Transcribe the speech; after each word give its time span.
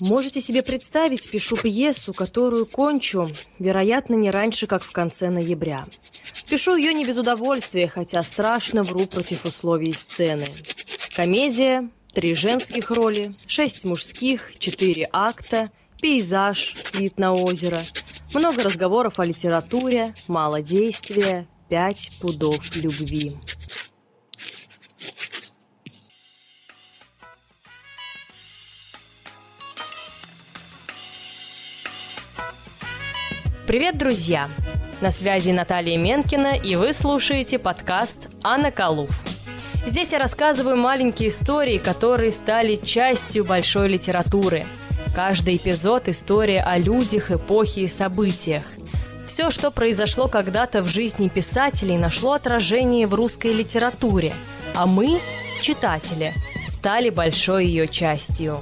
Можете 0.00 0.40
себе 0.40 0.62
представить, 0.62 1.30
пишу 1.30 1.56
пьесу, 1.56 2.14
которую 2.14 2.64
кончу, 2.64 3.30
вероятно, 3.58 4.14
не 4.14 4.30
раньше, 4.30 4.66
как 4.66 4.82
в 4.82 4.92
конце 4.92 5.28
ноября. 5.28 5.84
Пишу 6.48 6.76
ее 6.76 6.94
не 6.94 7.04
без 7.04 7.16
удовольствия, 7.16 7.86
хотя 7.86 8.22
страшно 8.22 8.82
вру 8.82 9.06
против 9.06 9.44
условий 9.44 9.92
сцены. 9.92 10.46
Комедия, 11.14 11.90
три 12.14 12.34
женских 12.34 12.90
роли, 12.90 13.34
шесть 13.46 13.84
мужских, 13.84 14.58
четыре 14.58 15.08
акта, 15.12 15.70
пейзаж, 16.00 16.74
вид 16.94 17.18
на 17.18 17.32
озеро, 17.34 17.80
много 18.32 18.62
разговоров 18.62 19.18
о 19.18 19.24
литературе, 19.24 20.14
мало 20.28 20.62
действия, 20.62 21.46
пять 21.68 22.10
пудов 22.20 22.74
любви. 22.74 23.36
Привет, 33.70 33.96
друзья! 33.96 34.48
На 35.00 35.12
связи 35.12 35.50
Наталья 35.50 35.96
Менкина, 35.96 36.56
и 36.56 36.74
вы 36.74 36.92
слушаете 36.92 37.56
подкаст 37.56 38.18
«Анна 38.42 38.72
Калуф». 38.72 39.10
Здесь 39.86 40.12
я 40.12 40.18
рассказываю 40.18 40.76
маленькие 40.76 41.28
истории, 41.28 41.78
которые 41.78 42.32
стали 42.32 42.74
частью 42.74 43.44
большой 43.44 43.86
литературы. 43.86 44.64
Каждый 45.14 45.54
эпизод– 45.54 46.08
история 46.08 46.62
о 46.62 46.78
людях, 46.78 47.30
эпохе 47.30 47.82
и 47.82 47.86
событиях. 47.86 48.64
Все, 49.24 49.50
что 49.50 49.70
произошло 49.70 50.26
когда-то 50.26 50.82
в 50.82 50.88
жизни 50.88 51.28
писателей, 51.28 51.96
нашло 51.96 52.32
отражение 52.32 53.06
в 53.06 53.14
русской 53.14 53.52
литературе, 53.52 54.32
а 54.74 54.86
мы, 54.86 55.20
читатели, 55.62 56.32
стали 56.66 57.08
большой 57.08 57.66
ее 57.66 57.86
частью. 57.86 58.58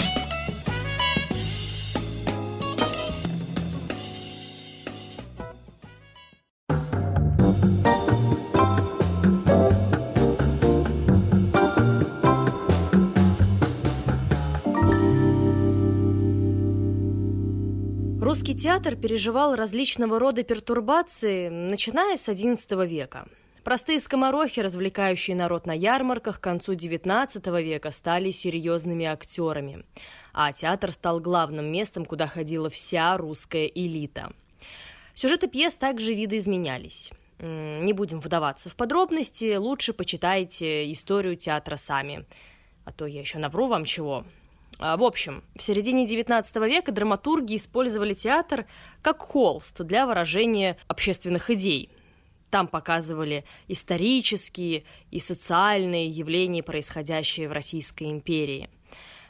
Русский 18.49 18.63
театр 18.63 18.97
переживал 18.97 19.57
различного 19.57 20.19
рода 20.19 20.43
пертурбации, 20.43 21.51
начиная 21.51 22.17
с 22.17 22.31
XI 22.31 22.87
века. 22.87 23.29
Простые 23.63 24.01
скоморохи, 24.01 24.61
развлекающие 24.61 25.37
народ 25.37 25.67
на 25.67 25.73
ярмарках, 25.73 26.41
к 26.41 26.45
концу 26.45 26.73
XIX 26.73 27.63
века 27.63 27.91
стали 27.91 28.31
серьезными 28.31 29.05
актерами. 29.05 29.85
А 30.33 30.55
театр 30.55 30.93
стал 30.93 31.21
главным 31.21 31.71
местом, 31.71 32.07
куда 32.07 32.27
ходила 32.27 32.71
вся 32.71 33.19
русская 33.19 33.67
элита. 33.67 34.33
Сюжеты 35.13 35.47
пьес 35.47 35.75
также 35.75 36.15
видоизменялись. 36.15 37.13
Не 37.41 37.93
будем 37.93 38.19
вдаваться 38.19 38.71
в 38.71 38.77
подробности, 38.77 39.57
лучше 39.57 39.93
почитайте 39.93 40.91
историю 40.91 41.37
театра 41.37 41.77
сами. 41.77 42.25
А 42.87 42.93
то 42.93 43.05
я 43.05 43.21
еще 43.21 43.41
навру 43.41 43.67
вам 43.67 43.85
чего. 43.85 44.25
А, 44.79 44.97
в 44.97 45.03
общем, 45.03 45.43
в 45.57 45.63
середине 45.63 46.07
XIX 46.07 46.69
века 46.69 46.93
драматурги 46.93 47.57
использовали 47.57 48.15
театр 48.15 48.67
как 49.03 49.21
холст 49.21 49.83
для 49.83 50.07
выражения 50.07 50.77
общественных 50.87 51.51
идей. 51.51 51.91
Там 52.51 52.69
показывали 52.69 53.45
исторические 53.67 54.85
и 55.11 55.21
социальные 55.21 56.09
явления, 56.09 56.63
происходящие 56.63 57.49
в 57.49 57.53
Российской 57.53 58.11
империи. 58.11 58.71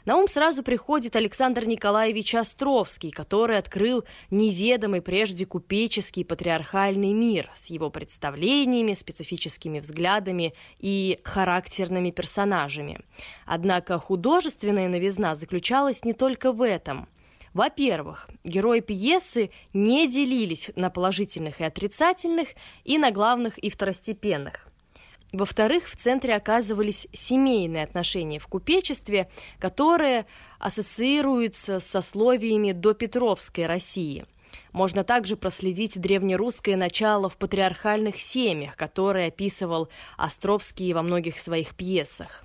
На 0.09 0.17
ум 0.17 0.27
сразу 0.27 0.63
приходит 0.63 1.17
Александр 1.17 1.67
Николаевич 1.67 2.35
Островский, 2.35 3.11
который 3.11 3.59
открыл 3.59 4.05
неведомый 4.31 5.03
прежде 5.03 5.45
купеческий 5.45 6.25
патриархальный 6.25 7.13
мир 7.13 7.51
с 7.55 7.67
его 7.67 7.91
представлениями, 7.91 8.95
специфическими 8.95 9.81
взглядами 9.81 10.55
и 10.79 11.21
характерными 11.25 12.11
персонажами. 12.11 13.01
Однако 13.45 13.99
художественная 13.99 14.89
новизна 14.89 15.35
заключалась 15.35 16.03
не 16.07 16.15
только 16.15 16.53
в 16.53 16.63
этом– 16.63 17.07
во-первых, 17.55 18.29
герои 18.45 18.81
пьесы 18.81 19.51
не 19.73 20.07
делились 20.07 20.71
на 20.77 20.91
положительных 20.91 21.61
и 21.61 21.65
отрицательных, 21.65 22.49
и 22.85 22.99
на 22.99 23.11
главных 23.11 23.59
и 23.59 23.71
второстепенных. 23.71 24.68
Во-вторых, 25.33 25.89
в 25.89 25.97
центре 25.97 26.35
оказывались 26.35 27.07
семейные 27.13 27.85
отношения 27.85 28.39
в 28.39 28.47
купечестве, 28.47 29.29
которые 29.59 30.27
ассоциируются 30.59 31.81
с 31.81 31.87
сословиями 31.87 32.73
до 32.73 32.95
Петровской 32.95 33.67
России. 33.67 34.25
Можно 34.73 35.05
также 35.05 35.37
проследить 35.37 36.01
древнерусское 36.01 36.77
начало 36.77 37.29
в 37.29 37.37
патриархальных 37.37 38.19
семьях, 38.19 38.77
которое 38.77 39.29
описывал 39.29 39.89
Островский 40.17 40.95
во 40.95 41.03
многих 41.03 41.39
своих 41.39 41.75
пьесах. 41.75 42.45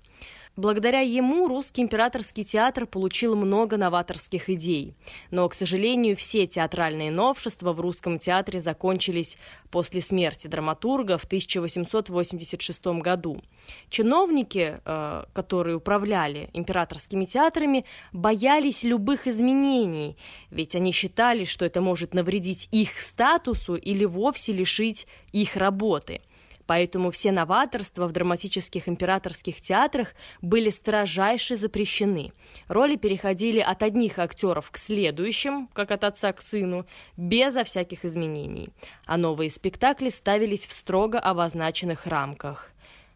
Благодаря 0.55 0.99
ему 0.99 1.47
русский 1.47 1.81
императорский 1.81 2.43
театр 2.43 2.85
получил 2.85 3.35
много 3.35 3.75
новаторских 3.75 4.51
идей. 4.51 4.93
Но, 5.31 5.49
к 5.49 5.55
сожалению, 5.55 6.15
все 6.15 6.45
театральные 6.45 7.09
новшества 7.09 7.73
в 7.73 7.81
русском 7.81 8.19
театре 8.19 8.59
закончились 8.59 9.39
после 9.71 9.99
смерти 9.99 10.45
драматурга 10.45 11.17
в 11.17 11.23
1886 11.23 12.85
году. 13.01 13.41
Чиновники, 13.89 14.79
э, 14.85 15.23
которые 15.33 15.77
управляли 15.77 16.51
императорскими 16.53 17.25
театрами, 17.25 17.85
боялись 18.11 18.83
любых 18.83 19.25
изменений, 19.25 20.17
ведь 20.51 20.75
они 20.75 20.91
считали, 20.91 21.45
что 21.45 21.65
это 21.65 21.81
может 21.81 22.13
навредить 22.13 22.69
их 22.71 22.99
статусу 22.99 23.73
или 23.73 24.05
вовсе 24.05 24.53
лишить 24.53 25.07
их 25.31 25.55
работы– 25.55 26.21
Поэтому 26.73 27.11
все 27.11 27.31
новаторства 27.31 28.07
в 28.07 28.13
драматических 28.13 28.89
императорских 28.89 29.61
театрах 29.61 30.15
были 30.41 30.71
строжайше 30.71 31.55
запрещены. 31.55 32.33
Роли 32.67 32.95
переходили 32.95 33.59
от 33.59 33.83
одних 33.83 34.17
актеров 34.17 34.71
к 34.71 34.77
следующим, 34.77 35.67
как 35.73 35.91
от 35.91 36.03
отца 36.03 36.33
к 36.33 36.41
сыну, 36.41 36.87
безо 37.15 37.63
всяких 37.63 38.05
изменений. 38.05 38.69
А 39.05 39.17
новые 39.17 39.51
спектакли 39.51 40.09
ставились 40.09 40.65
в 40.65 40.71
строго 40.71 41.19
обозначенных 41.19 42.07
рамках. 42.07 42.71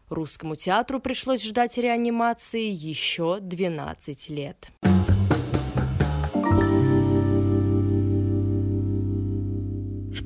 Русскому 0.07 0.53
театру 0.53 0.99
пришлось 0.99 1.43
ждать 1.43 1.79
реанимации 1.79 2.69
еще 2.69 3.39
12 3.41 4.29
лет. 4.29 4.67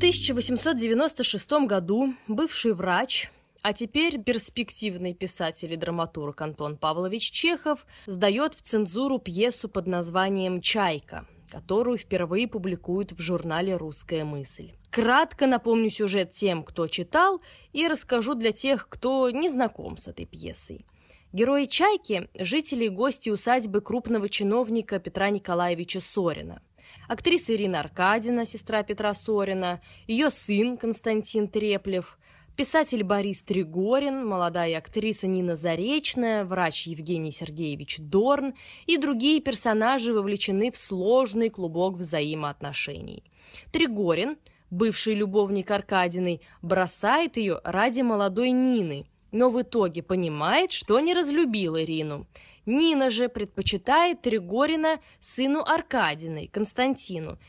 1896 0.02 1.52
году 1.68 2.16
бывший 2.28 2.74
врач, 2.74 3.30
а 3.62 3.72
теперь 3.72 4.20
перспективный 4.20 5.14
писатель 5.14 5.72
и 5.72 5.76
драматург 5.76 6.42
Антон 6.42 6.76
Павлович 6.76 7.30
Чехов 7.30 7.86
сдает 8.08 8.56
в 8.56 8.62
цензуру 8.62 9.20
пьесу 9.20 9.70
под 9.70 9.86
названием 9.86 10.60
«Чайка», 10.60 11.28
которую 11.52 12.00
впервые 12.00 12.48
публикуют 12.48 13.12
в 13.12 13.22
журнале 13.22 13.78
«Русская 13.78 14.26
мысль». 14.26 14.72
Кратко 14.90 15.46
напомню 15.46 15.92
сюжет 15.92 16.32
тем, 16.32 16.64
кто 16.64 16.88
читал, 16.88 17.40
и 17.72 17.88
расскажу 17.88 18.34
для 18.34 18.52
тех, 18.52 18.90
кто 18.90 19.30
не 19.30 19.50
знаком 19.50 19.98
с 19.98 20.08
этой 20.08 20.26
пьесой. 20.26 20.88
Герои 21.32 21.66
«Чайки»– 21.66 22.28
жители 22.40 22.86
и 22.86 22.90
гости 22.90 23.30
усадьбы 23.30 23.82
крупного 23.82 24.30
чиновника 24.30 24.98
Петра 24.98 25.30
Николаевича 25.30 26.00
Сорина– 26.00 26.64
актриса 27.08 27.54
Ирина 27.56 27.80
Аркадина, 27.80 28.46
сестра 28.46 28.84
Петра 28.84 29.14
Сорина, 29.14 29.82
ее 30.08 30.30
сын 30.30 30.78
Константин 30.78 31.48
Треплев, 31.48 32.18
писатель 32.56 33.04
Борис 33.04 33.42
Тригорин, 33.42 34.26
молодая 34.26 34.78
актриса 34.78 35.28
Нина 35.28 35.56
Заречная, 35.56 36.46
врач 36.46 36.88
Евгений 36.88 37.32
Сергеевич 37.32 37.98
Дорн 38.00 38.54
и 38.86 38.98
другие 38.98 39.42
персонажи 39.42 40.14
вовлечены 40.14 40.72
в 40.72 40.78
сложный 40.78 41.50
клубок 41.50 41.96
взаимоотношений. 41.96 43.24
Тригорин, 43.72 44.38
бывший 44.70 45.16
любовник 45.16 45.72
Аркадиной, 45.72 46.42
бросает 46.62 47.38
ее 47.38 47.62
ради 47.64 48.02
молодой 48.02 48.52
Нины, 48.52 49.06
но 49.32 49.50
в 49.50 49.62
итоге 49.62 50.04
понимает, 50.04 50.72
что 50.72 51.00
не 51.00 51.14
разлюбил 51.14 51.78
Ирину– 51.78 52.28
Нина 52.66 53.10
же 53.10 53.30
предпочитает 53.30 54.22
Тригорина 54.22 55.00
сыну 55.20 55.62
Аркадиной, 55.62 56.48
Константину. 56.48 57.40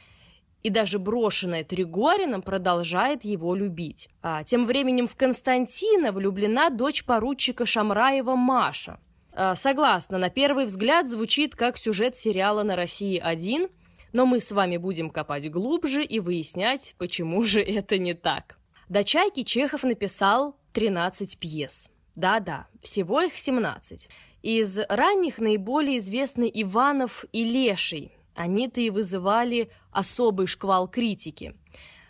И 0.63 0.71
даже 0.71 0.99
брошенная 0.99 1.65
Тригорином 1.65 2.43
продолжает 2.43 3.25
его 3.25 3.55
любить. 3.55 4.09
А 4.23 4.45
тем 4.45 4.67
временем 4.67 5.09
в 5.09 5.17
Константина 5.17 6.13
влюблена 6.13 6.71
дочь 6.71 7.05
поручика 7.05 7.67
Шамраева 7.67 8.37
Маша. 8.37 9.01
А, 9.35 9.55
согласна, 9.55 10.19
на 10.19 10.31
первый 10.31 10.67
взгляд 10.67 11.11
звучит 11.11 11.57
как 11.57 11.79
сюжет 11.79 12.17
сериала 12.17 12.63
на 12.63 12.77
России-1, 12.77 13.71
но 14.13 14.27
мы 14.27 14.41
с 14.41 14.53
вами 14.53 14.77
будем 14.77 15.11
копать 15.11 15.51
глубже 15.51 16.05
и 16.05 16.21
выяснять, 16.21 16.95
почему 16.99 17.43
же 17.43 17.61
это 17.63 17.99
не 17.99 18.15
так. 18.15 18.59
До 18.89 19.05
«Чайки» 19.05 19.43
Чехов 19.43 19.85
написал 19.85 20.57
13 20.75 21.39
пьес. 21.39 21.91
Да-да, 22.15 22.67
всего 22.83 23.23
их 23.23 23.39
17. 23.39 24.09
Из 24.43 24.77
ранних 24.89 25.39
наиболее 25.39 25.99
известны 25.99 26.51
Иванов 26.53 27.25
и 27.33 27.45
Леший, 27.45 28.13
Они-то 28.35 28.81
и 28.81 28.91
вызывали 28.91 29.71
особый 29.93 30.47
шквал 30.47 30.89
критики. 30.89 31.55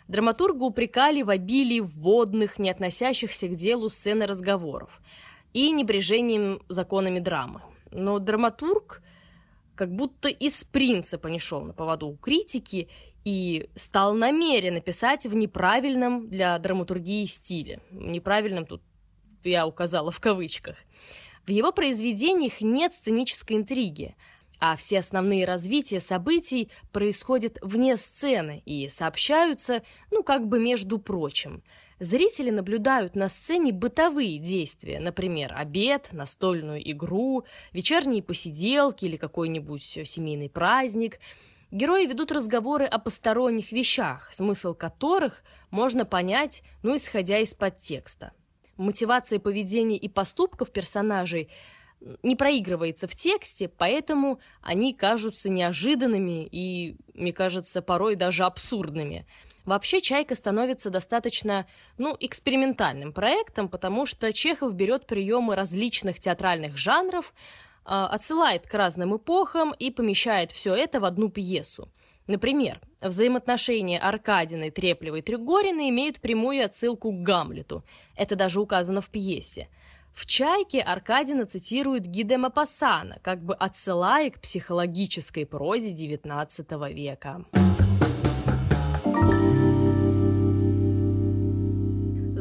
Драматурга 0.07 0.63
упрекали 0.63 1.21
в 1.21 1.29
обилии 1.29 1.79
вводных, 1.79 2.59
не 2.59 2.69
относящихся 2.69 3.47
к 3.47 3.55
делу 3.55 3.89
сцены 3.89 4.25
разговоров 4.25 5.01
и 5.53 5.69
небрежением 5.71 6.61
законами 6.69 7.19
драмы. 7.19 7.61
Но 7.91 8.19
драматург 8.19 9.01
как 9.75 9.93
будто 9.93 10.29
из 10.29 10.63
принципа 10.63 11.27
не 11.27 11.39
шел 11.39 11.61
на 11.61 11.73
поводу 11.73 12.07
у 12.07 12.15
критики 12.15 12.89
и 13.25 13.69
стал 13.75 14.13
намеренно 14.13 14.81
писать 14.81 15.25
в 15.25 15.35
неправильном 15.35 16.29
для 16.29 16.57
драматургии 16.57 17.25
стиле. 17.25 17.81
Неправильном 17.91 18.65
тут 18.65 18.81
я 19.43 19.67
указала 19.67 20.09
в 20.09 20.19
кавычках. 20.19 20.77
В 21.45 21.49
его 21.49 21.71
произведениях 21.71 22.61
нет 22.61 22.93
сценической 22.93 23.57
интриги, 23.57 24.15
а 24.59 24.77
все 24.77 24.99
основные 24.99 25.45
развития 25.45 25.99
событий 25.99 26.69
происходят 26.91 27.57
вне 27.61 27.97
сцены 27.97 28.61
и 28.65 28.87
сообщаются, 28.87 29.83
ну, 30.09 30.23
как 30.23 30.47
бы 30.47 30.59
между 30.59 30.99
прочим. 30.99 31.61
Зрители 31.99 32.49
наблюдают 32.49 33.15
на 33.15 33.27
сцене 33.27 33.73
бытовые 33.73 34.37
действия, 34.37 34.99
например, 34.99 35.53
обед, 35.55 36.09
настольную 36.13 36.89
игру, 36.91 37.43
вечерние 37.71 38.23
посиделки 38.23 39.05
или 39.05 39.17
какой-нибудь 39.17 39.99
семейный 40.05 40.49
праздник– 40.49 41.19
Герои 41.73 42.05
ведут 42.05 42.31
разговоры 42.31 42.85
о 42.85 42.99
посторонних 42.99 43.71
вещах, 43.71 44.31
смысл 44.31 44.75
которых 44.75 45.43
можно 45.71 46.05
понять, 46.05 46.61
ну, 46.83 46.95
исходя 46.95 47.39
из 47.39 47.55
подтекста. 47.55 48.31
Мотивация 48.77 49.39
поведения 49.39 49.97
и 49.97 50.09
поступков 50.09 50.71
персонажей 50.71 51.49
не 52.21 52.35
проигрывается 52.35 53.07
в 53.07 53.15
тексте, 53.15 53.67
поэтому 53.69 54.39
они 54.61 54.93
кажутся 54.93 55.49
неожиданными 55.49 56.45
и, 56.45 56.97
мне 57.13 57.33
кажется, 57.33 57.81
порой 57.81 58.15
даже 58.15 58.43
абсурдными. 58.43 59.25
Вообще 59.65 60.01
«Чайка» 60.01 60.35
становится 60.35 60.89
достаточно, 60.89 61.65
ну, 61.97 62.17
экспериментальным 62.19 63.13
проектом, 63.13 63.69
потому 63.69 64.05
что 64.05 64.33
Чехов 64.33 64.73
берет 64.73 65.07
приемы 65.07 65.55
различных 65.55 66.19
театральных 66.19 66.77
жанров, 66.77 67.33
отсылает 67.85 68.67
к 68.67 68.73
разным 68.73 69.17
эпохам 69.17 69.73
и 69.77 69.91
помещает 69.91 70.51
все 70.51 70.73
это 70.75 70.99
в 70.99 71.05
одну 71.05 71.29
пьесу. 71.29 71.89
Например, 72.27 72.79
взаимоотношения 73.01 73.99
Аркадины, 73.99 74.71
Треплевой 74.71 75.19
и 75.19 75.21
Тригорина 75.21 75.89
имеют 75.89 76.21
прямую 76.21 76.63
отсылку 76.65 77.11
к 77.11 77.21
Гамлету. 77.21 77.83
Это 78.15 78.35
даже 78.35 78.61
указано 78.61 79.01
в 79.01 79.09
пьесе. 79.09 79.67
В 80.13 80.25
«Чайке» 80.25 80.79
Аркадина 80.79 81.45
цитирует 81.45 82.05
Гиде 82.05 82.37
Мапассана, 82.37 83.17
как 83.23 83.43
бы 83.43 83.55
отсылая 83.55 84.29
к 84.29 84.39
психологической 84.39 85.45
прозе 85.45 85.91
XIX 85.91 86.93
века. 86.93 87.45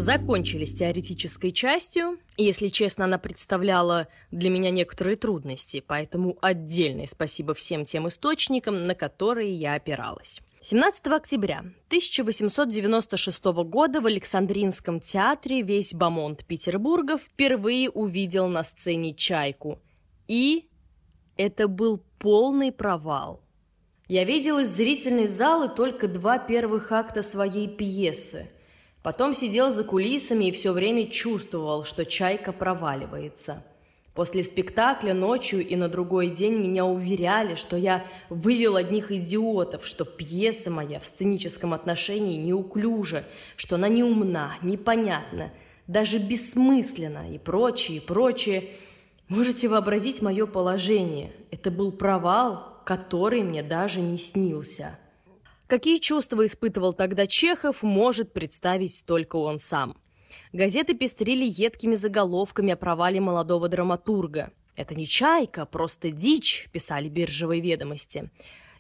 Закончили 0.03 0.65
с 0.65 0.75
теоретической 0.75 1.53
частью. 1.53 2.19
Если 2.37 2.69
честно, 2.69 3.05
она 3.05 3.19
представляла 3.19 4.09
для 4.33 4.51
меня 4.51 4.71
некоторые 4.71 5.17
трудности, 5.17 5.83
поэтому 5.87 6.37
отдельное 6.43 7.07
спасибо 7.07 7.55
всем 7.55 7.85
тем 7.85 8.09
источникам, 8.09 8.87
на 8.87 8.97
которые 8.97 9.55
я 9.55 9.75
опиралась. 9.75 10.43
17 10.61 11.07
октября 11.07 11.61
1896 11.87 13.45
года 13.45 14.01
в 14.01 14.07
Александринском 14.07 14.99
театре 15.01 15.63
весь 15.63 15.95
Бамонт 15.95 16.45
Петербурга 16.45 17.17
впервые 17.17 17.89
увидел 17.89 18.49
на 18.49 18.65
сцене 18.65 19.15
«Чайку». 19.15 19.79
И 20.27 20.69
это 21.37 21.69
был 21.69 22.03
полный 22.19 22.73
провал. 22.73 23.41
Я 24.09 24.25
видел 24.25 24.59
из 24.59 24.71
зрительной 24.71 25.29
залы 25.29 25.69
только 25.69 26.09
два 26.09 26.39
первых 26.39 26.91
акта 26.91 27.23
своей 27.23 27.69
пьесы– 27.69 28.51
Потом 29.03 29.35
сидел 29.35 29.73
за 29.73 29.83
кулисами 29.83 30.47
и 30.47 30.53
все 30.53 30.73
время 30.73 31.09
чувствовал, 31.09 31.85
что 31.85 32.05
чайка 32.05 32.53
проваливается. 32.53 33.63
После 34.15 34.43
спектакля 34.43 35.15
ночью 35.15 35.67
и 35.67 35.75
на 35.75 35.89
другой 35.89 36.29
день 36.29 36.59
меня 36.59 36.85
уверяли, 36.85 37.55
что 37.55 37.77
я 37.77 38.05
вывел 38.29 38.77
одних 38.77 39.11
идиотов, 39.11 39.87
что 39.87 40.05
пьеса 40.05 40.71
моя 40.71 40.99
в 40.99 41.07
сценическом 41.07 41.73
отношении 41.73 42.37
неуклюжа, 42.37 43.25
что 43.57 43.77
она 43.77 43.89
неумна, 43.89 44.57
непонятна, 44.61 45.51
даже 45.87 46.19
бессмысленна 46.19 47.33
и 47.35 47.39
прочее, 47.39 47.97
и 47.97 48.01
прочее. 48.01 48.65
Можете 49.29 49.69
вообразить 49.69 50.21
мое 50.21 50.45
положение. 50.45 51.33
Это 51.51 51.71
был 51.71 51.91
провал, 51.91 52.81
который 52.85 53.43
мне 53.43 53.63
даже 53.63 54.01
не 54.01 54.19
снился. 54.19 54.99
Какие 55.73 56.01
чувства 56.01 56.45
испытывал 56.45 56.93
тогда 56.93 57.27
Чехов, 57.27 57.83
может 57.83 58.35
представить 58.35 59.05
только 59.07 59.37
он 59.37 59.57
сам. 59.57 59.97
Газеты 60.53 60.93
пестрили 60.93 61.47
едкими 61.47 61.95
заголовками 61.95 62.75
о 62.75 62.77
провале 62.77 63.23
молодого 63.23 63.71
драматурга. 63.71 64.53
«Это 64.77 64.95
не 64.95 65.07
чайка, 65.07 65.65
просто 65.65 66.11
дичь»,– 66.11 66.69
писали 66.73 67.09
биржевые 67.09 67.63
ведомости. 67.63 68.31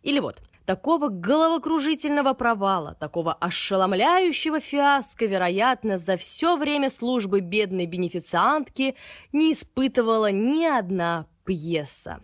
Или 0.03 0.21
вот, 0.21 0.43
такого 0.67 1.09
головокружительного 1.09 2.35
провала, 2.35 2.94
такого 3.00 3.33
ошеломляющего 3.33 4.61
фиаско, 4.61 5.25
вероятно, 5.25 5.97
за 5.97 6.19
все 6.19 6.59
время 6.59 6.91
службы 6.91 7.41
бедной 7.41 7.87
бенефициантки 7.87 8.97
не 9.33 9.53
испытывала 9.53 10.31
ни 10.31 10.67
одна 10.67 11.27
пьеса. 11.47 12.23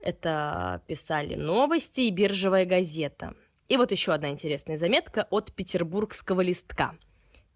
Это 0.00 0.82
писали 0.86 1.34
новости 1.34 2.02
и 2.02 2.12
биржевая 2.12 2.64
газета. 2.64 3.34
И 3.72 3.76
вот 3.78 3.90
еще 3.90 4.12
одна 4.12 4.28
интересная 4.28 4.76
заметка 4.76 5.26
от 5.30 5.50
петербургского 5.54 6.42
листка. 6.42 6.94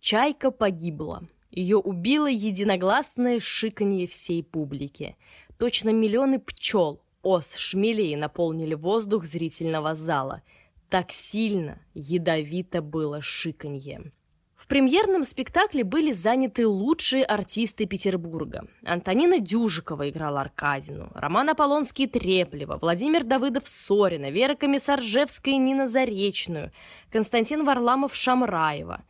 «Чайка 0.00 0.50
погибла. 0.50 1.28
Ее 1.50 1.76
убило 1.76 2.26
единогласное 2.26 3.38
шиканье 3.38 4.06
всей 4.06 4.42
публики. 4.42 5.18
Точно 5.58 5.90
миллионы 5.90 6.38
пчел, 6.38 7.02
ос, 7.22 7.56
шмелей 7.56 8.16
наполнили 8.16 8.72
воздух 8.72 9.26
зрительного 9.26 9.94
зала. 9.94 10.40
Так 10.88 11.12
сильно, 11.12 11.82
ядовито 11.92 12.80
было 12.80 13.20
шиканье». 13.20 14.10
В 14.66 14.68
премьерном 14.68 15.22
спектакле 15.22 15.84
были 15.84 16.10
заняты 16.10 16.66
лучшие 16.66 17.24
артисты 17.24 17.86
Петербурга. 17.86 18.66
Антонина 18.84 19.38
Дюжикова 19.38 20.10
играла 20.10 20.40
Аркадину, 20.40 21.08
Роман 21.14 21.50
Аполлонский 21.50 22.08
Треплева, 22.08 22.76
Владимир 22.76 23.22
Давыдов 23.22 23.68
Сорина, 23.68 24.28
Вера 24.28 24.56
Комиссаржевская 24.56 25.56
Нина 25.58 25.86
Заречную, 25.86 26.72
Константин 27.12 27.64
Варламов 27.64 28.16
Шамраева. 28.16 29.04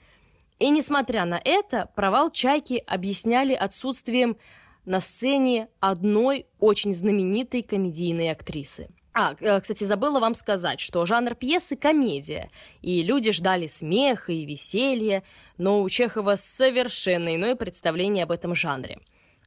И 0.58 0.68
несмотря 0.68 1.24
на 1.24 1.40
это, 1.42 1.88
провал 1.96 2.30
«Чайки» 2.30 2.84
объясняли 2.86 3.54
отсутствием 3.54 4.36
на 4.84 5.00
сцене 5.00 5.68
одной 5.80 6.48
очень 6.60 6.92
знаменитой 6.92 7.62
комедийной 7.62 8.30
актрисы. 8.30 8.88
А, 9.18 9.34
э, 9.40 9.60
кстати, 9.62 9.84
забыла 9.84 10.20
вам 10.20 10.34
сказать, 10.34 10.78
что 10.78 11.06
жанр 11.06 11.34
пьесы– 11.36 11.74
комедия, 11.76 12.50
и 12.82 13.02
люди 13.02 13.32
ждали 13.32 13.66
смеха 13.66 14.30
и 14.30 14.44
веселья, 14.44 15.22
но 15.56 15.80
у 15.80 15.88
Чехова 15.88 16.34
совершенно 16.36 17.34
иное 17.34 17.56
представление 17.56 18.24
об 18.24 18.30
этом 18.30 18.54
жанре. 18.54 18.98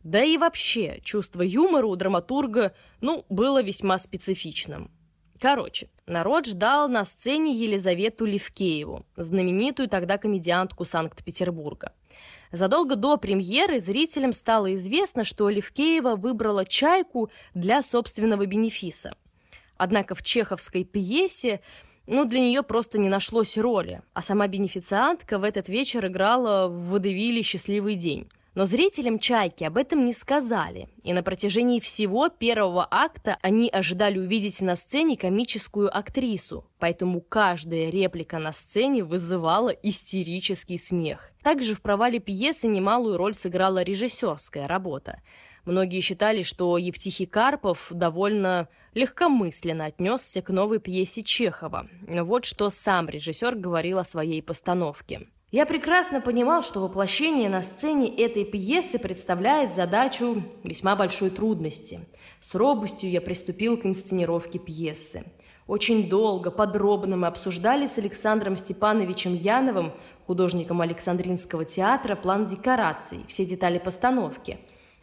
Да 0.02 0.24
и 0.24 0.40
вообще, 0.40 1.00
чувство 1.04 1.44
юмора 1.44 1.86
у 1.86 1.96
драматурга, 1.96 2.74
ну, 3.00 3.28
было 3.30 3.62
весьма 3.62 4.00
специфичным. 4.00 4.90
Короче, 5.40 5.92
народ 6.08 6.48
ждал 6.48 6.90
на 6.90 7.06
сцене 7.06 7.54
Елизавету 7.54 8.26
Левкееву, 8.26 9.06
знаменитую 9.18 9.88
тогда 9.88 10.18
комедиантку 10.18 10.84
Санкт-Петербурга. 10.84 11.94
Задолго 12.52 12.96
до 12.96 13.18
премьеры 13.18 13.80
зрителям 13.80 14.34
стало 14.34 14.74
известно, 14.74 15.24
что 15.24 15.48
Левкеева 15.48 16.16
выбрала 16.16 16.66
«Чайку» 16.66 17.30
для 17.54 17.84
собственного 17.84 18.48
бенефиса– 18.48 19.14
Однако 19.80 20.14
в 20.14 20.22
чеховской 20.22 20.84
пьесе 20.84 21.62
ну, 22.06 22.26
для 22.26 22.42
нее 22.42 22.64
просто 22.64 23.00
не 23.00 23.08
нашлось 23.08 23.58
роли, 23.58 24.02
а 24.14 24.22
сама 24.22 24.48
бенефициантка 24.48 25.40
в 25.40 25.44
этот 25.44 25.70
вечер 25.70 26.06
играла 26.06 26.68
в 26.68 26.90
водевиле 26.90 27.44
«Счастливый 27.44 27.96
день». 27.96 28.28
Но 28.56 28.66
зрителям 28.66 29.20
«Чайки» 29.20 29.64
об 29.64 29.78
этом 29.78 30.04
не 30.04 30.12
сказали, 30.12 30.90
и 31.04 31.14
на 31.14 31.24
протяжении 31.24 31.80
всего 31.80 32.28
первого 32.28 32.86
акта 32.92 33.38
они 33.42 33.70
ожидали 33.70 34.20
увидеть 34.20 34.60
на 34.60 34.76
сцене 34.76 35.16
комическую 35.16 35.96
актрису, 35.96 36.66
поэтому 36.78 37.22
каждая 37.22 37.90
реплика 37.90 38.38
на 38.38 38.52
сцене 38.52 39.04
вызывала 39.04 39.70
истерический 39.70 40.78
смех. 40.78 41.32
Также 41.42 41.74
в 41.74 41.82
провале 41.82 42.20
пьесы 42.20 42.68
немалую 42.68 43.16
роль 43.16 43.34
сыграла 43.34 43.82
режиссерская 43.82 44.68
работа. 44.68 45.22
Многие 45.66 46.02
считали, 46.02 46.44
что 46.44 46.78
Евтихий 46.78 47.26
Карпов 47.26 47.88
довольно 47.92 48.68
легкомысленно 48.94 49.86
отнесся 49.86 50.42
к 50.42 50.50
новой 50.50 50.80
пьесе 50.80 51.24
Чехова. 51.24 51.88
Вот 52.08 52.46
что 52.46 52.70
сам 52.70 53.08
режиссер 53.08 53.56
говорил 53.56 54.00
о 54.00 54.04
своей 54.04 54.42
постановке. 54.42 55.28
Я 55.52 55.66
прекрасно 55.66 56.22
понимал, 56.22 56.62
что 56.62 56.80
воплощение 56.80 57.50
на 57.50 57.64
сцене 57.64 58.08
этой 58.08 58.46
пьесы 58.46 59.00
представляет 59.00 59.74
задачу 59.74 60.44
весьма 60.64 60.96
большой 60.96 61.32
трудности. 61.32 62.00
С 62.40 62.54
робостью 62.54 63.10
я 63.10 63.20
приступил 63.20 63.76
к 63.76 63.86
инсценировке 63.86 64.60
пьесы. 64.60 65.24
Очень 65.66 66.08
долго, 66.08 66.52
подробно 66.52 67.18
мы 67.18 67.28
обсуждали 67.28 67.88
с 67.88 67.98
Александром 67.98 68.58
Степановичем 68.58 69.34
Яновым, 69.36 69.94
художником 70.28 70.82
Александринского 70.82 71.66
театра, 71.66 72.16
план 72.16 72.46
декораций, 72.46 73.26
все 73.28 73.44
детали 73.46 73.80
постановки. 73.80 74.60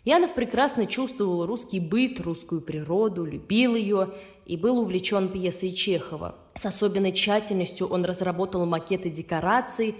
Янов 0.06 0.34
прекрасно 0.34 0.86
чувствовал 0.86 1.46
русский 1.46 1.80
быт, 1.80 2.20
русскую 2.20 2.60
природу, 2.60 3.24
любил 3.24 3.74
ее 3.74 4.14
и 4.44 4.56
был 4.56 4.78
увлечен 4.78 5.28
пьесой 5.28 5.72
Чехова. 5.72 6.36
С 6.54 6.64
особенной 6.64 7.10
тщательностью 7.10 7.88
он 7.88 8.04
разработал 8.04 8.64
макеты 8.66 9.10
декораций, 9.10 9.96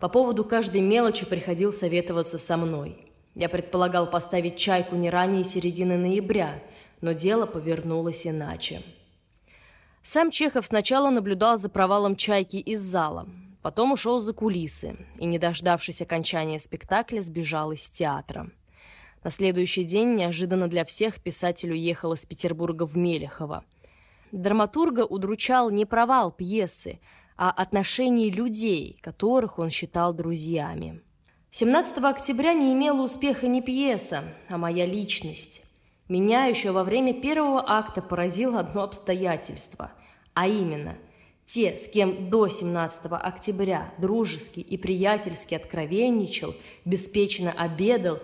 по 0.00 0.08
поводу 0.08 0.44
каждой 0.44 0.80
мелочи 0.80 1.26
приходил 1.26 1.74
советоваться 1.74 2.38
со 2.38 2.56
мной. 2.56 2.96
Я 3.34 3.50
предполагал 3.50 4.08
поставить 4.08 4.56
«Чайку» 4.56 4.96
не 4.96 5.10
ранее 5.10 5.44
середины 5.44 5.98
ноября, 5.98 6.62
но 7.02 7.12
дело 7.12 7.44
повернулось 7.44 8.26
иначе. 8.26 8.80
Сам 10.02 10.30
Чехов 10.30 10.64
сначала 10.64 11.10
наблюдал 11.10 11.58
за 11.58 11.68
провалом 11.68 12.16
«Чайки» 12.16 12.56
из 12.56 12.80
зала, 12.80 13.28
потом 13.60 13.92
ушел 13.92 14.20
за 14.20 14.32
кулисы 14.32 14.96
и, 15.18 15.26
не 15.26 15.38
дождавшись 15.38 16.00
окончания 16.00 16.58
спектакля, 16.58 17.20
сбежал 17.20 17.72
из 17.72 17.90
театра. 17.90 18.50
На 19.22 19.30
следующий 19.30 19.84
день 19.84 20.14
неожиданно 20.14 20.66
для 20.66 20.84
всех 20.84 21.20
писатель 21.20 21.72
уехал 21.72 22.14
из 22.14 22.24
Петербурга 22.24 22.84
в 22.86 22.96
Мелехово. 22.96 23.64
Драматурга 24.32 25.04
удручал 25.04 25.70
не 25.70 25.84
провал 25.84 26.30
пьесы, 26.30 27.00
а 27.36 27.50
отношение 27.50 28.30
людей, 28.30 28.98
которых 29.02 29.58
он 29.58 29.68
считал 29.70 30.14
друзьями. 30.14 31.02
17 31.50 31.98
октября 31.98 32.54
не 32.54 32.72
имела 32.72 33.02
успеха 33.02 33.46
не 33.46 33.60
пьеса, 33.60 34.24
а 34.48 34.56
моя 34.56 34.86
личность. 34.86 35.62
Меня 36.08 36.46
еще 36.46 36.70
во 36.70 36.84
время 36.84 37.12
первого 37.12 37.62
акта 37.66 38.02
поразило 38.02 38.60
одно 38.60 38.82
обстоятельство, 38.82 39.92
а 40.32 40.48
именно 40.48 40.96
те, 41.44 41.72
с 41.72 41.88
кем 41.88 42.30
до 42.30 42.48
17 42.48 43.06
октября 43.10 43.92
дружески 43.98 44.60
и 44.60 44.78
приятельски 44.78 45.54
откровенничал, 45.54 46.54
беспечно 46.84 47.50
обедал, 47.50 48.20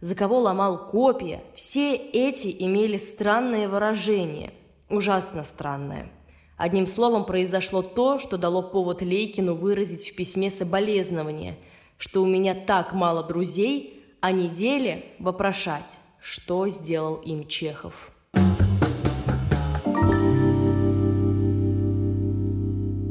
за 0.00 0.14
кого 0.14 0.40
ломал 0.40 0.88
копья, 0.88 1.42
все 1.54 1.94
эти 1.94 2.54
имели 2.58 2.96
странное 2.98 3.68
выражение, 3.68 4.52
ужасно 4.88 5.44
странное. 5.44 6.12
Одним 6.56 6.86
словом, 6.86 7.24
произошло 7.24 7.82
то, 7.82 8.18
что 8.18 8.38
дало 8.38 8.62
повод 8.62 9.02
Лейкину 9.02 9.54
выразить 9.54 10.10
в 10.10 10.16
письме 10.16 10.50
соболезнования, 10.50 11.58
что 11.98 12.22
у 12.22 12.26
меня 12.26 12.54
так 12.54 12.92
мало 12.92 13.22
друзей, 13.22 14.02
а 14.20 14.32
неделе 14.32 15.04
вопрошать 15.18 15.98
что 16.26 16.68
сделал 16.68 17.16
им 17.16 17.46
Чехов. 17.46 18.10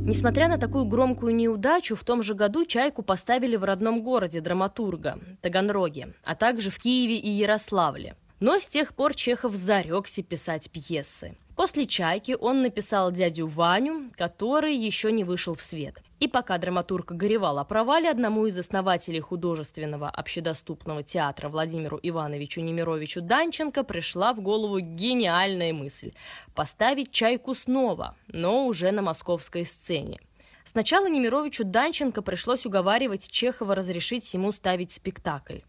Несмотря 0.07 0.47
на 0.47 0.59
такую 0.59 0.85
громкую 0.85 1.35
неудачу, 1.35 1.95
в 1.95 2.03
том 2.03 2.21
же 2.21 2.35
году 2.35 2.63
«Чайку» 2.63 3.01
поставили 3.01 3.55
в 3.55 3.63
родном 3.63 4.03
городе 4.03 4.39
драматурга– 4.39 5.17
Таганроге, 5.41 6.13
а 6.23 6.35
также 6.35 6.69
в 6.69 6.77
Киеве 6.77 7.17
и 7.17 7.31
Ярославле. 7.31 8.15
Но 8.45 8.59
с 8.59 8.67
тех 8.67 8.93
пор 8.93 9.15
Чехов 9.15 9.55
зарекся 9.55 10.21
писать 10.21 10.69
пьесы. 10.69 11.35
После 11.55 11.87
«Чайки» 11.87 12.37
он 12.39 12.61
написал 12.61 13.11
«Дядю 13.11 13.47
Ваню», 13.47 14.11
который 14.15 14.75
еще 14.75 15.11
не 15.11 15.23
вышел 15.23 15.55
в 15.55 15.63
свет. 15.63 15.95
И 16.19 16.27
пока 16.27 16.59
драматург 16.59 17.11
горевал 17.11 17.57
о 17.57 17.63
провале, 17.63 18.07
одному 18.07 18.45
из 18.45 18.55
основателей 18.59 19.19
художественного 19.19 20.11
общедоступного 20.11 21.01
театра 21.01 21.49
Владимиру 21.49 21.99
Ивановичу 22.03 22.61
Немировичу 22.61 23.21
Данченко 23.21 23.83
пришла 23.83 24.31
в 24.31 24.41
голову 24.41 24.79
гениальная 24.79 25.73
мысль– 25.73 26.11
поставить 26.53 27.09
«Чайку» 27.09 27.55
снова, 27.55 28.15
но 28.27 28.67
уже 28.67 28.91
на 28.91 29.01
московской 29.01 29.65
сцене. 29.65 30.19
Сначала 30.63 31.09
Немировичу 31.09 31.63
Данченко 31.63 32.21
пришлось 32.21 32.67
уговаривать 32.67 33.27
Чехова 33.27 33.73
разрешить 33.73 34.31
ему 34.35 34.51
ставить 34.51 34.91
спектакль. 34.91 35.61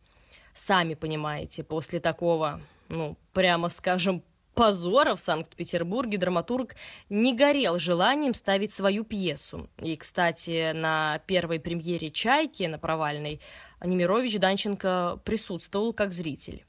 Сами 0.56 0.94
понимаете, 0.94 1.62
после 1.62 2.00
такого, 2.00 2.62
ну, 2.88 3.18
прямо 3.34 3.68
скажем, 3.68 4.22
позора 4.54 5.14
в 5.14 5.20
Санкт-Петербурге 5.20 6.16
драматург 6.16 6.76
не 7.10 7.34
горел 7.34 7.78
желанием 7.78 8.32
ставить 8.32 8.72
свою 8.72 9.04
пьесу. 9.04 9.68
И, 9.76 9.94
кстати, 9.96 10.72
на 10.72 11.20
первой 11.26 11.60
премьере 11.60 12.10
«Чайки» 12.10 12.62
на 12.62 12.78
провальной 12.78 13.42
Немирович 13.84 14.38
Данченко 14.38 15.20
присутствовал 15.24 15.92
как 15.92 16.14
зритель. 16.14 16.64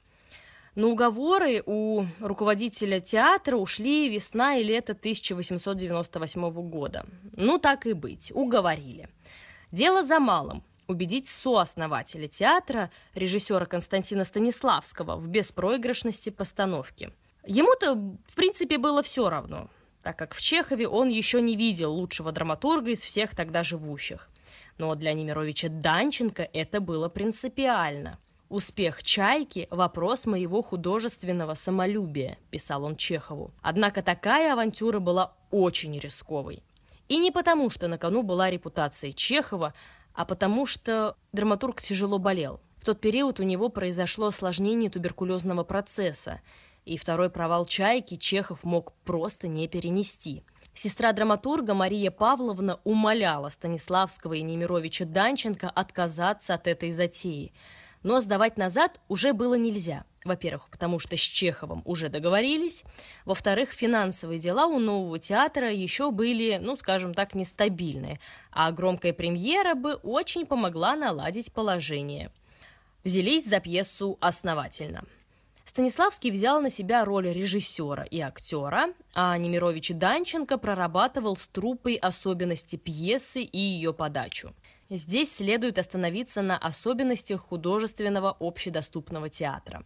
На 0.74 0.88
уговоры 0.88 1.62
у 1.64 2.04
руководителя 2.20 3.00
театра 3.00 3.56
ушли 3.56 4.10
весна 4.10 4.58
и 4.58 4.64
лето 4.64 4.92
1898 4.92 6.50
года. 6.68 7.06
Ну, 7.32 7.58
так 7.58 7.86
и 7.86 7.94
быть, 7.94 8.30
уговорили. 8.34 9.08
Дело 9.72 10.04
за 10.04 10.20
малым 10.20 10.62
убедить 10.88 11.28
сооснователя 11.28 12.26
театра, 12.26 12.90
режиссера 13.14 13.66
Константина 13.66 14.24
Станиславского, 14.24 15.16
в 15.16 15.28
беспроигрышности 15.28 16.30
постановки– 16.30 17.12
Ему-то, 17.50 17.94
в 17.94 18.34
принципе, 18.34 18.76
было 18.76 19.02
все 19.02 19.30
равно, 19.30 19.70
так 20.02 20.18
как 20.18 20.34
в 20.34 20.40
Чехове 20.42 20.86
он 20.86 21.08
еще 21.08 21.40
не 21.40 21.56
видел 21.56 21.94
лучшего 21.94 22.30
драматурга 22.30 22.90
из 22.90 23.00
всех 23.00 23.34
тогда 23.34 23.64
живущих. 23.64 24.28
Но 24.76 24.94
для 24.94 25.14
Немировича 25.14 25.68
Данченко 25.70 26.46
это 26.52 26.80
было 26.80 27.08
принципиально. 27.08 28.18
«Успех 28.50 29.02
«Чайки»– 29.02 29.66
вопрос 29.70 30.26
моего 30.26 30.60
художественного 30.60 31.54
самолюбия»,– 31.54 32.36
писал 32.50 32.84
он 32.84 32.96
Чехову. 32.96 33.50
Однако 33.62 34.02
такая 34.02 34.52
авантюра 34.52 34.98
была 35.00 35.32
очень 35.50 35.98
рисковой. 35.98 36.62
И 37.08 37.16
не 37.16 37.30
потому, 37.30 37.70
что 37.70 37.88
на 37.88 37.96
кону 37.96 38.22
была 38.22 38.50
репутация 38.50 39.12
Чехова, 39.12 39.72
а 40.18 40.24
потому 40.24 40.66
что 40.66 41.16
драматург 41.32 41.80
тяжело 41.80 42.18
болел. 42.18 42.60
В 42.76 42.84
тот 42.84 43.00
период 43.00 43.38
у 43.40 43.44
него 43.44 43.68
произошло 43.68 44.26
осложнение 44.26 44.90
туберкулезного 44.90 45.62
процесса– 45.62 46.40
и 46.88 46.96
второй 46.96 47.28
провал 47.28 47.66
«Чайки» 47.66 48.16
Чехов 48.16 48.64
мог 48.64 48.94
просто 49.04 49.46
не 49.46 49.68
перенести. 49.68 50.42
Сестра 50.72 51.12
драматурга 51.12 51.74
Мария 51.74 52.10
Павловна 52.10 52.78
умоляла 52.82 53.50
Станиславского 53.50 54.32
и 54.34 54.42
Немировича 54.42 55.04
Данченко 55.04 55.68
отказаться 55.68 56.54
от 56.54 56.66
этой 56.66 56.90
затеи. 56.92 57.52
Но 58.02 58.20
сдавать 58.20 58.56
назад 58.56 59.00
уже 59.08 59.32
было 59.34 59.54
нельзя. 59.54 60.04
Во-первых, 60.28 60.68
потому 60.70 60.98
что 60.98 61.16
с 61.16 61.20
Чеховым 61.20 61.82
уже 61.86 62.10
договорились. 62.10 62.84
Во-вторых, 63.24 63.70
финансовые 63.70 64.38
дела 64.38 64.66
у 64.66 64.78
нового 64.78 65.18
театра 65.18 65.72
еще 65.72 66.10
были, 66.10 66.58
ну, 66.60 66.76
скажем 66.76 67.14
так, 67.14 67.34
нестабильные. 67.34 68.20
А 68.52 68.70
громкая 68.70 69.14
премьера 69.14 69.74
бы 69.74 69.94
очень 69.94 70.44
помогла 70.44 70.94
наладить 70.96 71.50
положение. 71.52 72.30
Взялись 73.04 73.46
за 73.46 73.58
пьесу 73.60 74.18
основательно– 74.20 75.04
Станиславский 75.68 76.30
взял 76.30 76.62
на 76.62 76.70
себя 76.70 77.04
роль 77.04 77.30
режиссера 77.30 78.02
и 78.02 78.20
актера, 78.20 78.94
а 79.14 79.36
Немирович 79.36 79.90
Данченко 79.90 80.56
прорабатывал 80.56 81.36
с 81.36 81.46
труппой 81.46 81.94
особенности 81.96 82.76
пьесы 82.76 83.42
и 83.42 83.58
ее 83.58 83.92
подачу. 83.92 84.54
Здесь 84.88 85.36
следует 85.36 85.78
остановиться 85.78 86.40
на 86.40 86.56
особенностях 86.56 87.42
художественного 87.42 88.34
общедоступного 88.40 89.28
театра. 89.28 89.84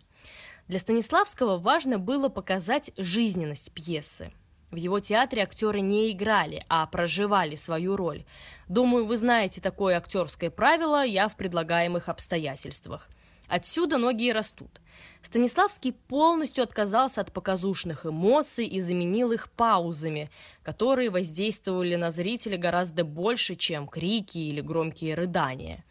Для 0.68 0.78
Станиславского 0.78 1.58
важно 1.58 1.98
было 1.98 2.28
показать 2.28 2.92
жизненность 2.96 3.72
пьесы. 3.72 4.32
В 4.70 4.76
его 4.76 5.00
театре 5.00 5.42
актеры 5.42 5.80
не 5.80 6.10
играли, 6.12 6.64
а 6.68 6.86
проживали 6.86 7.56
свою 7.56 7.94
роль. 7.94 8.24
Думаю, 8.68 9.04
вы 9.04 9.18
знаете 9.18 9.60
такое 9.60 9.98
актерское 9.98 10.50
правило 10.50 11.04
«я 11.04 11.28
в 11.28 11.36
предлагаемых 11.36 12.08
обстоятельствах». 12.08 13.08
Отсюда 13.48 13.98
ноги 13.98 14.28
и 14.28 14.32
растут. 14.32 14.80
Станиславский 15.20 15.92
полностью 15.92 16.64
отказался 16.64 17.20
от 17.20 17.32
показушных 17.32 18.06
эмоций 18.06 18.66
и 18.66 18.80
заменил 18.80 19.30
их 19.30 19.50
паузами, 19.50 20.30
которые 20.62 21.10
воздействовали 21.10 21.96
на 21.96 22.10
зрителя 22.10 22.56
гораздо 22.56 23.04
больше, 23.04 23.56
чем 23.56 23.88
крики 23.88 24.38
или 24.38 24.62
громкие 24.62 25.14
рыдания. 25.14 25.84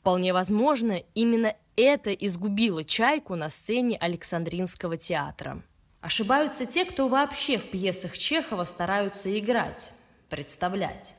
Вполне 0.00 0.32
возможно, 0.32 1.02
именно 1.14 1.54
это 1.76 2.10
изгубило 2.14 2.84
«Чайку» 2.84 3.36
на 3.36 3.50
сцене 3.50 3.98
Александринского 3.98 4.96
театра. 4.96 5.62
Ошибаются 6.00 6.64
те, 6.64 6.86
кто 6.86 7.08
вообще 7.08 7.58
в 7.58 7.70
пьесах 7.70 8.16
Чехова 8.16 8.64
стараются 8.64 9.38
играть, 9.38 9.90
представлять. 10.30 11.14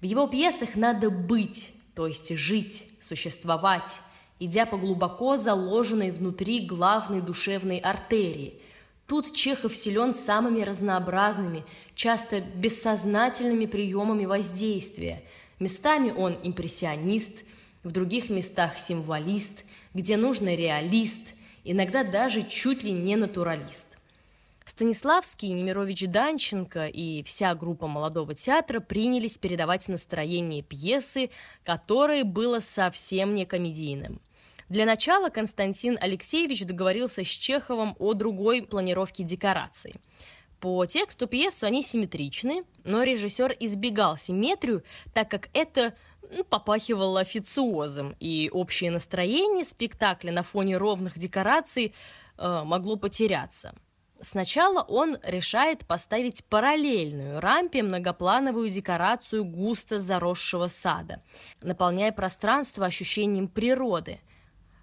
В 0.00 0.04
его 0.04 0.28
пьесах 0.28 0.76
надо 0.76 1.10
быть, 1.10 1.72
то 1.96 2.06
есть 2.06 2.32
жить, 2.36 2.84
существовать, 3.02 4.00
идя 4.38 4.66
по 4.66 4.76
глубоко 4.76 5.36
заложенной 5.36 6.12
внутри 6.12 6.64
главной 6.64 7.22
душевной 7.22 7.78
артерии. 7.78 8.60
Тут 9.08 9.34
Чехов 9.34 9.76
силен 9.76 10.14
самыми 10.14 10.62
разнообразными, 10.62 11.64
часто 11.96 12.40
бессознательными 12.40 13.66
приемами 13.66 14.26
воздействия. 14.26 15.24
Местами 15.58 16.12
он 16.16 16.38
импрессионист, 16.44 17.42
в 17.82 17.90
других 17.90 18.30
местах 18.30 18.78
символист, 18.78 19.64
где 19.94 20.16
нужно 20.16 20.54
реалист, 20.54 21.34
иногда 21.64 22.04
даже 22.04 22.42
чуть 22.42 22.82
ли 22.82 22.92
не 22.92 23.16
натуралист. 23.16 23.86
Станиславский, 24.64 25.48
Немирович 25.48 26.06
Данченко 26.06 26.86
и 26.86 27.22
вся 27.24 27.54
группа 27.54 27.88
молодого 27.88 28.34
театра 28.34 28.80
принялись 28.80 29.36
передавать 29.36 29.88
настроение 29.88 30.62
пьесы, 30.62 31.30
которое 31.64 32.22
было 32.22 32.60
совсем 32.60 33.34
не 33.34 33.44
комедийным. 33.44 34.20
Для 34.68 34.86
начала 34.86 35.28
Константин 35.28 35.98
Алексеевич 36.00 36.64
договорился 36.64 37.24
с 37.24 37.26
Чеховым 37.26 37.96
о 37.98 38.14
другой 38.14 38.62
планировке 38.62 39.24
декораций. 39.24 39.96
По 40.60 40.86
тексту 40.86 41.26
пьесы 41.26 41.64
они 41.64 41.82
симметричны, 41.82 42.62
но 42.84 43.02
режиссер 43.02 43.56
избегал 43.58 44.16
симметрию, 44.16 44.84
так 45.12 45.28
как 45.28 45.50
это 45.54 45.94
попахивало 46.48 47.20
официозом, 47.20 48.16
и 48.20 48.50
общее 48.52 48.90
настроение 48.90 49.64
спектакля 49.64 50.32
на 50.32 50.42
фоне 50.42 50.76
ровных 50.76 51.18
декораций 51.18 51.94
э, 52.38 52.62
могло 52.64 52.96
потеряться. 52.96 53.74
Сначала 54.22 54.82
он 54.82 55.18
решает 55.24 55.84
поставить 55.84 56.44
параллельную 56.44 57.40
рампе 57.40 57.82
многоплановую 57.82 58.70
декорацию 58.70 59.44
густо 59.44 60.00
заросшего 60.00 60.68
сада, 60.68 61.24
наполняя 61.60 62.12
пространство 62.12 62.86
ощущением 62.86 63.48
природы. 63.48 64.20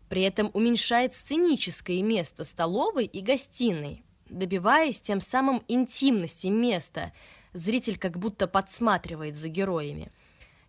При 0.10 0.24
этом 0.24 0.52
уменьшает 0.54 1.14
сценическое 1.14 2.02
место 2.04 2.44
столовой 2.44 3.06
и 3.06 3.22
гостиной, 3.22 4.04
добиваясь 4.30 5.00
тем 5.00 5.22
самым 5.22 5.64
интимности 5.70 6.48
места. 6.48 7.14
Зритель 7.54 7.98
как 7.98 8.20
будто 8.20 8.46
подсматривает 8.46 9.36
за 9.36 9.48
героями. 9.48 10.12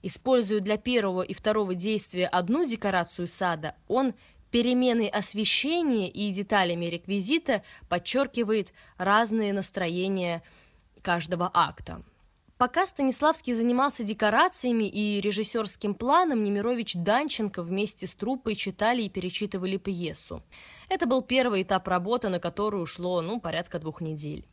Используя 0.02 0.60
для 0.60 0.76
первого 0.76 1.22
и 1.22 1.34
второго 1.34 1.74
действия 1.74 2.26
одну 2.26 2.64
декорацию 2.64 3.26
сада, 3.26 3.74
он 3.88 4.14
переменой 4.50 5.08
освещения 5.08 6.08
и 6.08 6.30
деталями 6.30 6.86
реквизита 6.86 7.62
подчеркивает 7.88 8.72
разные 8.98 9.52
настроения 9.52 10.42
каждого 11.02 11.50
акта. 11.52 12.02
Пока 12.60 12.86
Станиславский 12.86 13.54
занимался 13.54 14.04
декорациями 14.04 14.84
и 14.84 15.18
режиссерским 15.22 15.94
планом, 15.94 16.44
Немирович 16.44 16.94
Данченко 16.94 17.62
вместе 17.62 18.06
с 18.06 18.14
труппой 18.14 18.54
читали 18.54 19.00
и 19.00 19.08
перечитывали 19.08 19.78
пьесу. 19.78 20.42
Это 20.90 21.06
был 21.06 21.22
первый 21.22 21.62
этап 21.62 21.88
работы, 21.88 22.28
на 22.28 22.38
который 22.38 22.82
ушло, 22.82 23.22
ну, 23.22 23.40
порядка 23.40 23.78
двух 23.78 24.02
недель. 24.02 24.46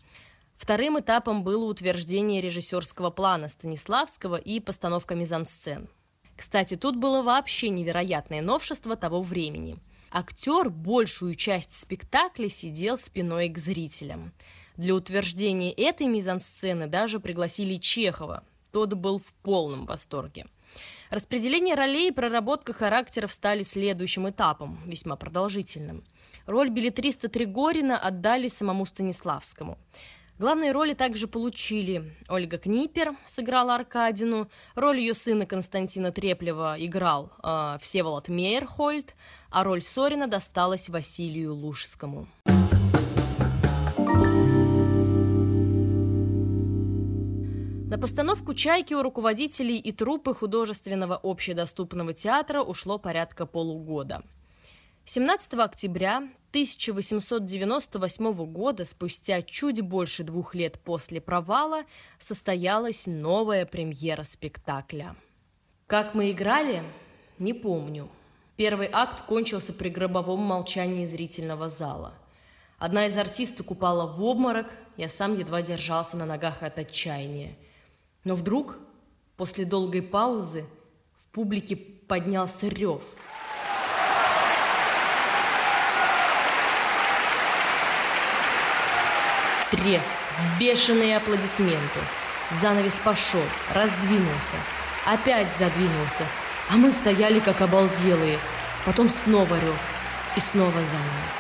Вторым 0.57 0.99
этапом 0.99 1.43
было 1.43 1.65
утверждение 1.65 2.41
режиссерского 2.41 3.09
плана 3.11 3.47
Станиславского 3.47 4.35
и 4.35 4.59
постановка 4.59 5.15
мизансцен. 5.15 5.87
Кстати, 6.35 6.75
тут 6.75 6.95
было 6.95 7.21
вообще 7.21 7.69
невероятное 7.69 8.41
новшество 8.41 8.95
того 8.95 9.21
времени. 9.21 9.77
Актер 10.11 10.69
большую 10.69 11.35
часть 11.35 11.73
спектакля 11.73 12.49
сидел 12.49 12.97
спиной 12.97 13.49
к 13.49 13.57
зрителям. 13.57 14.33
Для 14.75 14.93
утверждения 14.93 15.71
этой 15.71 16.07
мизансцены 16.07 16.87
даже 16.87 17.19
пригласили 17.19 17.75
Чехова. 17.75 18.43
Тот 18.71 18.93
был 18.93 19.19
в 19.19 19.33
полном 19.41 19.85
восторге. 19.85 20.45
Распределение 21.09 21.75
ролей 21.75 22.09
и 22.09 22.13
проработка 22.13 22.73
характеров 22.73 23.33
стали 23.33 23.63
следующим 23.63 24.29
этапом, 24.29 24.79
весьма 24.85 25.15
продолжительным. 25.15 26.03
Роль 26.45 26.69
билетриста 26.69 27.27
Тригорина 27.29 27.97
отдали 27.97 28.47
самому 28.47 28.85
Станиславскому. 28.85 29.77
Главные 30.39 30.71
роли 30.71 30.93
также 30.93 31.27
получили 31.27 32.13
Ольга 32.29 32.59
Книпер, 32.59 33.15
сыграла 33.25 33.73
Аркадину, 33.73 34.49
роль 34.75 34.99
ее 34.99 35.15
сына 35.15 35.47
Константина 35.47 36.11
Треплева 36.11 36.75
играл 36.77 37.31
э, 37.41 37.77
Всеволод 37.81 38.29
Мейерхольд, 38.29 39.15
а 39.49 39.63
роль 39.63 39.81
Сорина 39.81 40.27
досталась 40.27 40.89
Василию 40.89 41.55
Лужскому. 41.55 42.27
На 47.87 47.97
постановку 47.97 48.53
«Чайки» 48.53 48.93
у 48.93 49.01
руководителей 49.01 49.77
и 49.77 49.91
труппы 49.91 50.35
художественного 50.35 51.19
общедоступного 51.23 52.13
театра 52.13 52.61
ушло 52.61 52.99
порядка 52.99 53.47
полугода. 53.47 54.21
17 55.09 55.53
октября 55.53 56.17
1898 56.49 58.45
года, 58.51 58.83
спустя 58.83 59.41
чуть 59.41 59.79
больше 59.81 60.23
двух 60.23 60.53
лет 60.53 60.79
после 60.81 61.21
провала, 61.21 61.83
состоялась 62.19 63.07
новая 63.07 63.65
премьера 63.65 64.23
спектакля. 64.23 65.15
Как 65.87 66.13
мы 66.13 66.31
играли, 66.31 66.83
не 67.39 67.53
помню. 67.53 68.09
Первый 68.57 68.89
акт 68.91 69.21
кончился 69.21 69.71
при 69.71 69.87
гробовом 69.87 70.41
молчании 70.41 71.05
зрительного 71.05 71.69
зала. 71.69 72.13
Одна 72.77 73.07
из 73.07 73.17
артисток 73.17 73.71
упала 73.71 74.05
в 74.11 74.21
обморок, 74.21 74.67
я 74.97 75.07
сам 75.07 75.39
едва 75.39 75.61
держался 75.61 76.17
на 76.17 76.25
ногах 76.25 76.63
от 76.63 76.77
отчаяния– 76.77 77.55
но 78.27 78.35
вдруг, 78.35 78.77
после 79.37 79.63
долгой 79.63 80.01
паузы, 80.01 80.65
в 81.15 81.27
публике 81.27 81.77
поднялся 81.77 82.67
рев. 82.67 83.01
Треск, 89.71 90.17
бешеные 90.57 91.17
аплодисменты. 91.17 91.99
Занавес 92.61 92.99
пошел, 93.03 93.41
раздвинулся, 93.75 94.55
опять 95.05 95.47
задвинулся, 95.59 96.23
а 96.69 96.77
мы 96.77 96.89
стояли 96.93 97.41
как 97.41 97.59
обалделые. 97.59 98.39
Потом 98.85 99.09
снова 99.09 99.55
рев 99.55 99.79
и 100.37 100.39
снова 100.39 100.71
занавес. 100.71 101.37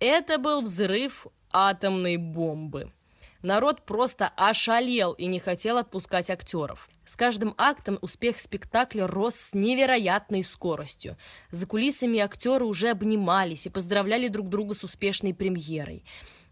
Это 0.00 0.36
был 0.36 0.60
взрыв 0.60 1.26
атомной 1.50 2.18
бомбы. 2.18 2.92
Народ 3.40 3.86
просто 3.86 4.30
ошалел 4.36 5.12
и 5.12 5.24
не 5.26 5.38
хотел 5.40 5.78
отпускать 5.78 6.28
актеров. 6.28 6.90
С 7.06 7.16
каждым 7.16 7.54
актом 7.58 7.98
успех 8.00 8.40
спектакля 8.40 9.06
рос 9.06 9.34
с 9.34 9.54
невероятной 9.54 10.42
скоростью. 10.42 11.16
За 11.50 11.66
кулисами 11.66 12.18
актеры 12.18 12.64
уже 12.64 12.88
обнимались 12.88 13.66
и 13.66 13.70
поздравляли 13.70 14.28
друг 14.28 14.48
друга 14.48 14.74
с 14.74 14.84
успешной 14.84 15.34
премьерой. 15.34 16.04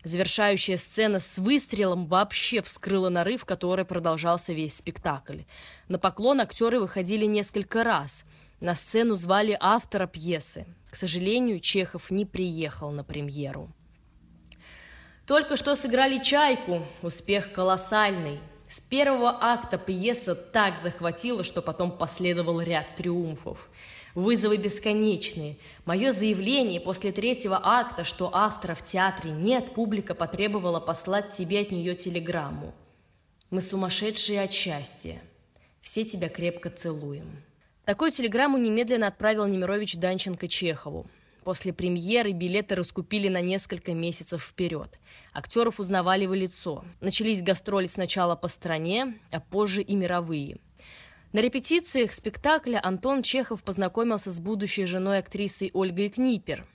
Завершающая 0.05 0.77
сцена 0.77 1.21
с 1.21 1.39
выстрелом 1.39 2.07
вообще 2.07 2.61
вскрыла 2.61 3.09
нарыв, 3.09 3.45
который 3.45 3.85
продолжался 3.85 4.53
весь 4.53 4.77
спектакль. 4.77 5.43
На 5.89 5.99
поклон 5.99 6.41
актеры 6.41 6.81
выходили 6.81 7.25
несколько 7.25 7.85
раз. 7.85 8.25
На 8.61 8.75
сцену 8.75 9.15
звали 9.15 9.57
автора 9.59 10.07
пьесы. 10.07 10.67
К 10.91 10.97
сожалению, 10.97 11.61
Чехов 11.61 12.11
не 12.11 12.27
приехал 12.27 12.91
на 12.91 13.05
премьеру. 13.05 13.73
Только 15.27 15.57
что 15.57 15.77
сыграли 15.77 16.19
«Чайку». 16.19 16.85
Успех 17.01 17.53
колоссальный. 17.53 18.41
С 18.73 18.81
первого 18.81 19.37
акта 19.39 19.77
пьеса 19.77 20.35
так 20.35 20.79
захватила, 20.83 21.45
что 21.45 21.61
потом 21.61 21.91
последовал 21.91 22.59
ряд 22.59 22.97
триумфов. 22.97 23.69
Вызовы 24.15 24.57
бесконечные. 24.57 25.59
Мое 25.85 26.11
заявление 26.11 26.81
после 26.81 27.13
третьего 27.13 27.61
акта, 27.63 28.05
что 28.05 28.31
автора 28.33 28.75
в 28.75 28.83
театре 28.83 29.31
нет, 29.31 29.75
публика 29.75 30.15
потребовала 30.15 30.81
послать 30.81 31.33
тебе 31.33 31.61
от 31.61 31.71
нее 31.71 31.95
телеграмму. 31.95 32.73
Мы 33.51 33.61
сумасшедшие 33.61 34.41
от 34.41 34.53
счастья. 34.53 35.21
Все 35.83 36.03
тебя 36.07 36.31
крепко 36.31 36.71
целуем. 36.71 37.43
Такую 37.85 38.11
телеграмму 38.11 38.57
немедленно 38.57 39.09
отправил 39.09 39.45
Немирович 39.45 39.97
Данченко 39.97 40.49
Чехову. 40.49 41.07
После 41.45 41.73
премьеры 41.73 42.33
билеты 42.33 42.77
раскупили 42.77 43.29
на 43.29 43.41
несколько 43.41 43.95
месяцев 43.95 44.43
вперед. 44.45 45.01
Актеров 45.33 45.81
узнавали 45.81 46.27
в 46.27 46.35
лицо. 46.35 46.85
Начались 47.01 47.43
гастроли 47.43 47.87
сначала 47.87 48.37
по 48.37 48.47
стране, 48.47 49.19
а 49.33 49.41
позже 49.41 49.83
и 49.83 49.97
мировые. 49.97 50.59
На 51.33 51.41
репетициях 51.41 52.13
спектакля 52.13 52.79
Антон 52.83 53.23
Чехов 53.23 53.65
познакомился 53.65 54.31
с 54.31 54.39
будущей 54.39 54.85
женой 54.85 55.19
актрисы 55.19 55.71
Ольгой 55.73 56.11
Книпер. 56.11 56.67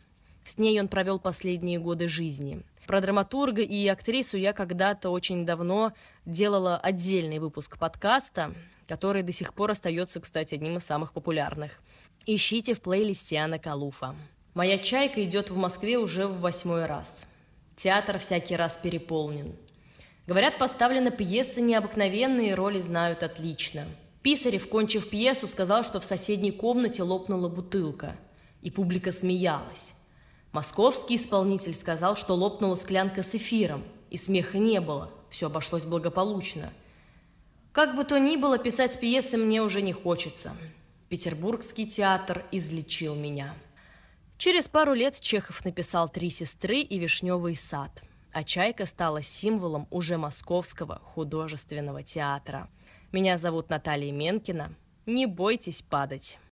С 0.43 0.57
ней 0.57 0.79
он 0.81 0.89
провел 0.89 1.19
последние 1.19 1.79
годы 1.79 2.07
жизни. 2.07 2.63
Про 2.87 2.99
драматурга 3.01 3.61
и 3.61 3.87
актрису 3.87 4.37
я 4.37 4.51
когда-то 4.53 5.11
очень 5.11 5.45
давно 5.45 5.93
делала 6.25 6.77
отдельный 6.77 7.39
выпуск 7.39 7.77
подкаста, 7.77 8.53
который 8.87 9.23
до 9.23 9.31
сих 9.31 9.53
пор 9.53 9.71
остается, 9.71 10.19
кстати, 10.19 10.55
одним 10.55 10.77
из 10.77 10.83
самых 10.85 11.13
популярных. 11.13 11.79
Ищите 12.25 12.73
в 12.73 12.81
плейлисте 12.81 13.37
Анна 13.37 13.59
Калуфа. 13.59 14.15
Моя 14.57 14.79
«Чайка» 14.79 15.23
идет 15.23 15.51
в 15.51 15.55
Москве 15.55 15.99
уже 15.99 16.25
в 16.25 16.39
восьмой 16.39 16.87
раз. 16.87 17.27
Театр 17.75 18.17
всякий 18.17 18.55
раз 18.55 18.79
переполнен. 18.81 19.55
Говорят, 20.25 20.57
поставлены 20.57 21.11
пьесы 21.11 21.61
необыкновенные, 21.61 22.55
роли 22.55 22.79
знают 22.79 23.21
отлично. 23.21 23.85
Писарев, 24.23 24.67
кончив 24.67 25.11
пьесу, 25.11 25.47
сказал, 25.47 25.83
что 25.83 25.99
в 25.99 26.05
соседней 26.05 26.49
комнате 26.49 27.03
лопнула 27.03 27.49
бутылка, 27.49 28.15
и 28.63 28.71
публика 28.71 29.11
смеялась. 29.11 29.93
Московский 30.53 31.17
исполнитель 31.17 31.75
сказал, 31.75 32.15
что 32.15 32.33
лопнула 32.33 32.73
склянка 32.73 33.21
с 33.21 33.35
эфиром, 33.35 33.83
и 34.09 34.17
смеха 34.17 34.57
не 34.57 34.81
было, 34.81 35.11
все 35.29 35.45
обошлось 35.45 35.85
благополучно. 35.85 36.73
Как 37.73 37.95
бы 37.95 38.03
то 38.03 38.17
ни 38.17 38.37
было, 38.37 38.57
писать 38.57 38.99
пьесы 38.99 39.37
мне 39.37 39.61
уже 39.61 39.83
не 39.83 39.93
хочется. 39.93 40.57
Петербургский 41.09 41.85
театр 41.85 42.43
излечил 42.51 43.13
меня. 43.13 43.53
Через 44.37 44.67
пару 44.67 44.93
лет 44.93 45.19
Чехов 45.19 45.65
написал 45.65 46.09
«Три 46.09 46.29
сестры» 46.29 46.81
и 46.81 46.99
«Вишневый 46.99 47.55
сад», 47.55 48.03
а 48.31 48.43
«Чайка» 48.43 48.85
стала 48.85 49.23
символом 49.23 49.87
уже 49.89 50.17
московского 50.17 50.99
художественного 50.99 52.03
театра. 52.03 52.69
Меня 53.11 53.37
зовут 53.37 53.71
Наталья 53.71 54.11
Менкина. 54.11 54.75
Не 55.07 55.25
бойтесь 55.25 55.81
падать. 55.81 56.37